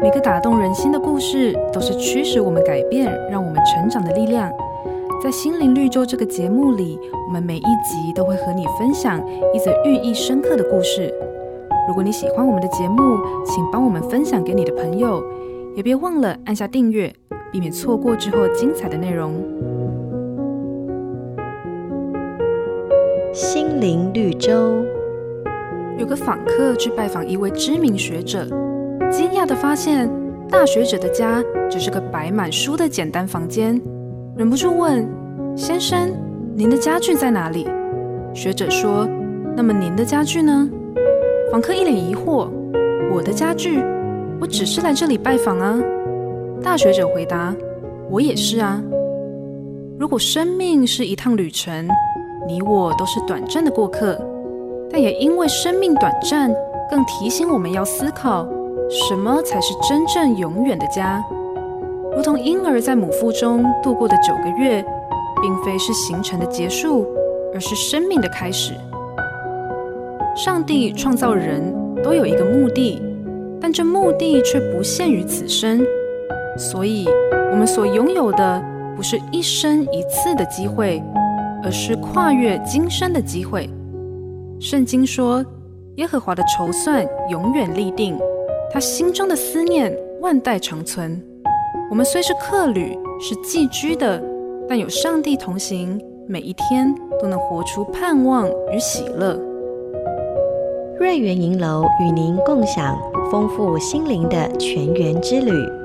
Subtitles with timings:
[0.00, 4.48] 每个打动人心的故事，都是驱使我们改变、让我们成长的力量。
[5.20, 9.20] 在心灵绿洲这个节目里，我们每一集都会和你分享
[9.52, 11.12] 一则寓意深刻的故事。
[11.88, 15.20] 如果你喜欢我们的节目，请帮我们分享给你的朋友，
[15.74, 17.12] 也别忘了按下订阅，
[17.50, 19.34] 避免错过之后精彩的内容。
[23.32, 24.84] 心灵绿洲。
[25.98, 28.46] 有个访客去拜访一位知名学者，
[29.10, 30.10] 惊讶地发现，
[30.48, 33.80] 大学者的家只是个摆满书的简单房间。
[34.36, 35.08] 忍不住问
[35.56, 36.10] ：“先生，
[36.54, 37.66] 您的家具在哪里？”
[38.34, 39.08] 学者说
[39.56, 40.68] ：“那么您的家具呢？”
[41.50, 42.48] 访客一脸疑惑
[43.12, 43.82] ：“我的家具？
[44.40, 45.78] 我只是来这里拜访啊。”
[46.62, 47.54] 大学者回答
[48.10, 48.82] ：“我也是啊。
[49.98, 51.88] 如果生命是一趟旅程，
[52.46, 54.20] 你我都是短暂的过客，
[54.90, 56.54] 但也因为生命短暂，
[56.90, 58.46] 更提醒我们要思考，
[58.88, 61.24] 什么才是真正永远的家。”
[62.16, 64.84] 如同婴儿在母腹中度过的九个月，
[65.40, 67.06] 并非是行程的结束，
[67.54, 68.74] 而是生命的开始。
[70.34, 71.62] 上帝创造人
[72.02, 73.00] 都有一个目的，
[73.60, 75.80] 但这目的却不限于此生。
[76.56, 77.06] 所以，
[77.52, 78.62] 我们所拥有的
[78.96, 81.00] 不是一生一次的机会，
[81.62, 83.70] 而是跨越今生的机会。
[84.58, 85.44] 圣经说
[85.98, 88.18] ：“耶和华的筹算永远立定，
[88.70, 91.20] 他心中的思念万代长存。”
[91.90, 94.22] 我们虽是客旅，是寄居的，
[94.68, 99.40] 但有上帝同行，每一天都能活出盼望与喜乐。
[101.00, 102.98] 瑞园银楼与您共享
[103.30, 105.77] 丰富心灵的泉源之旅。